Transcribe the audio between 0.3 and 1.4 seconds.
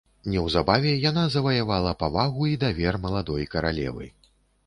Неўзабаве яна